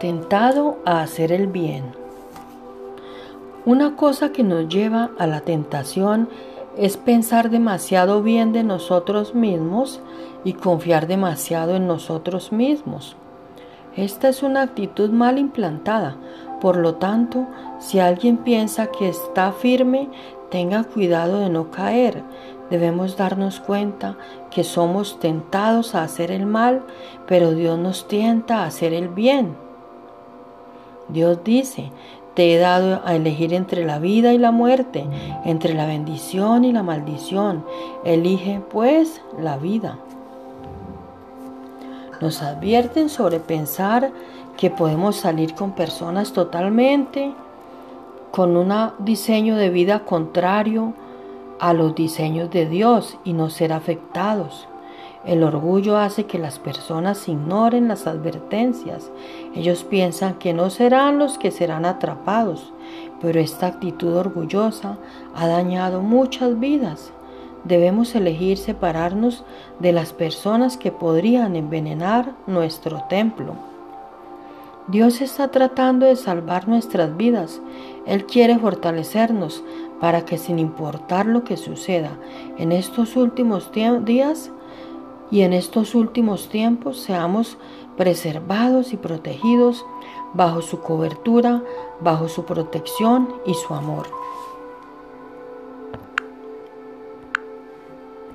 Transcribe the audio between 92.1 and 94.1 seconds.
su protección y su amor.